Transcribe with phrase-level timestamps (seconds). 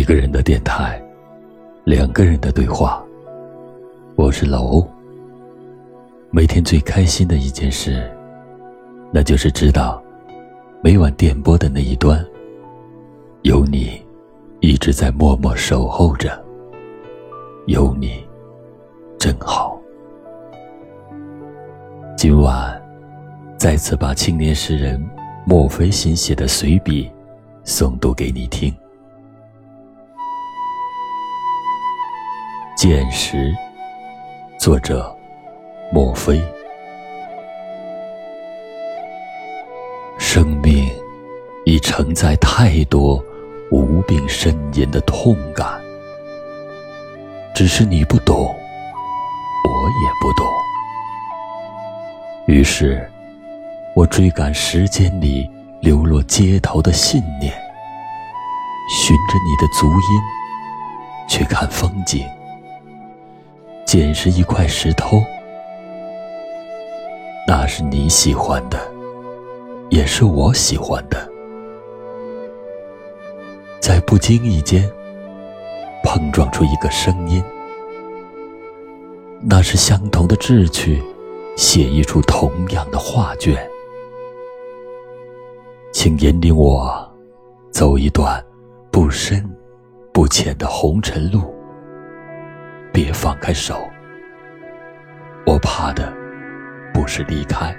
[0.00, 0.98] 一个人的电台，
[1.84, 3.04] 两个人的对话。
[4.16, 4.88] 我是老欧。
[6.30, 8.10] 每天最开心的一件事，
[9.12, 10.02] 那就是知道
[10.82, 12.24] 每晚电波的那一端，
[13.42, 14.00] 有你
[14.60, 16.42] 一直在默默守候着。
[17.66, 18.24] 有你，
[19.18, 19.78] 真好。
[22.16, 22.82] 今晚
[23.58, 24.98] 再次把青年诗人
[25.44, 27.10] 墨菲新写的随笔
[27.66, 28.74] 诵读给你听。
[32.80, 33.54] 见识，
[34.58, 35.14] 作者
[35.92, 36.40] 莫非。
[40.18, 40.88] 生命
[41.66, 43.22] 已承载太多
[43.70, 45.78] 无病呻吟的痛感，
[47.54, 50.50] 只是你不懂，我也不懂。
[52.46, 53.06] 于是，
[53.94, 55.46] 我追赶时间里
[55.82, 57.52] 流落街头的信念，
[58.90, 60.22] 循着你的足音
[61.28, 62.24] 去看风景。
[63.90, 65.20] 捡拾一块石头，
[67.44, 68.78] 那是你喜欢的，
[69.88, 71.28] 也是我喜欢的。
[73.80, 74.88] 在不经意间
[76.04, 77.42] 碰撞出一个声音，
[79.42, 81.02] 那是相同的志趣，
[81.56, 83.58] 写一出同样的画卷。
[85.90, 87.12] 请引领我
[87.72, 88.40] 走一段
[88.92, 89.44] 不深
[90.12, 91.52] 不浅的红尘路。
[92.92, 93.90] 别放开手，
[95.46, 96.12] 我怕的
[96.92, 97.74] 不是离开，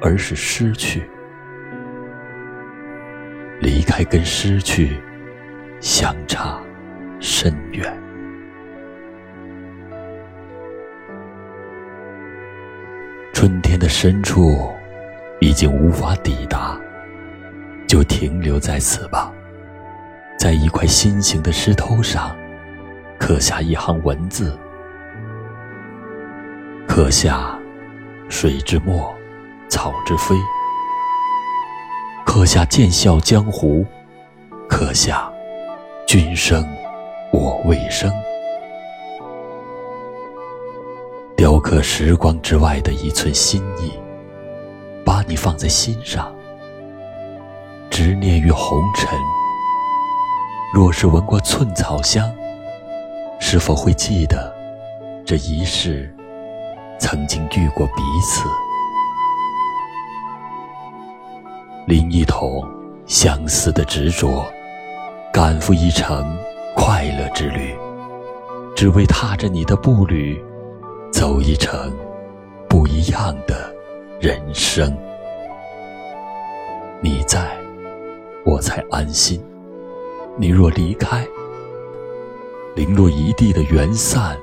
[0.00, 1.08] 而是失去。
[3.60, 5.00] 离开跟失去
[5.80, 6.60] 相差
[7.18, 7.96] 甚远。
[13.32, 14.72] 春天的深处
[15.40, 16.78] 已经无法抵达，
[17.86, 19.32] 就停留在此吧，
[20.38, 22.36] 在一块心形的石头上。
[23.26, 24.54] 刻下一行文字，
[26.86, 27.58] 刻下
[28.28, 29.14] 水之墨，
[29.66, 30.36] 草之飞，
[32.26, 33.82] 刻下剑笑江湖，
[34.68, 35.32] 刻下
[36.06, 36.68] 君生
[37.32, 38.12] 我未生，
[41.34, 43.90] 雕刻时光之外的一寸心意，
[45.02, 46.30] 把你放在心上，
[47.88, 49.08] 执念于红尘。
[50.74, 52.30] 若是闻过寸草香。
[53.54, 54.52] 是否会记得，
[55.24, 56.12] 这一世
[56.98, 58.48] 曾经遇过彼此？
[61.86, 62.68] 拎一桶
[63.06, 64.44] 相思的执着，
[65.32, 66.36] 赶赴一程
[66.74, 67.72] 快乐之旅，
[68.74, 70.36] 只为踏着你的步履，
[71.12, 71.96] 走一程
[72.68, 73.72] 不一样的
[74.18, 74.92] 人生。
[77.00, 77.56] 你在，
[78.44, 79.38] 我才安心；
[80.36, 81.24] 你若离开，
[82.74, 84.36] 零落一地的缘散，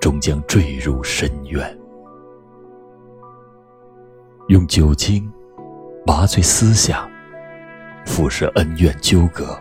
[0.00, 1.78] 终将坠入深渊。
[4.46, 5.28] 用酒精
[6.06, 7.10] 麻醉思想，
[8.06, 9.60] 腐蚀恩怨纠葛，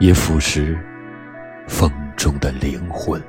[0.00, 0.76] 也腐蚀
[1.68, 3.22] 风中的灵魂。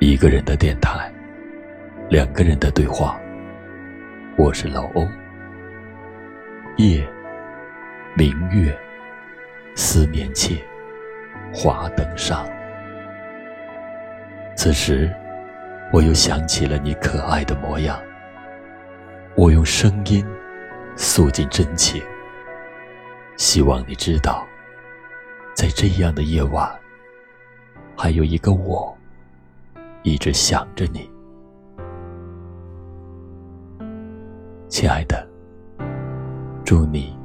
[0.00, 1.12] 一个人的电台，
[2.08, 3.20] 两个人的对话。
[4.38, 5.06] 我是老欧。
[6.78, 7.06] 夜，
[8.16, 8.74] 明月。
[9.74, 10.62] 思念切，
[11.52, 12.46] 华灯上。
[14.54, 15.10] 此时，
[15.92, 18.00] 我又想起了你可爱的模样。
[19.34, 20.24] 我用声音
[20.94, 22.02] 诉尽真情，
[23.36, 24.46] 希望你知道，
[25.54, 26.70] 在这样的夜晚，
[27.96, 28.96] 还有一个我，
[30.02, 31.10] 一直想着你，
[34.68, 35.26] 亲爱的。
[36.64, 37.18] 祝你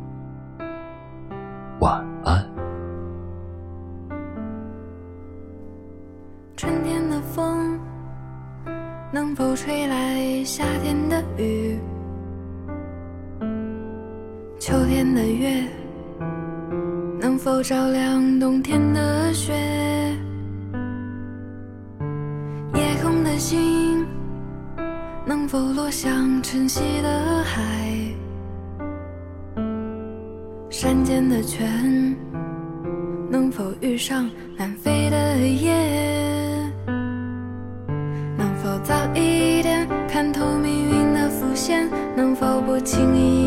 [14.60, 15.64] 秋天的月
[17.20, 19.54] 能否照亮冬天的雪？
[22.74, 24.04] 夜空的星
[25.26, 27.62] 能否落向晨曦的海？
[30.72, 32.16] 山间的泉
[33.30, 34.28] 能否遇上
[34.58, 36.72] 南飞的雁？
[38.36, 43.47] 能否早一点看透命运的伏线，能否不轻易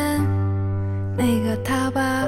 [1.21, 2.27] 那个他吧？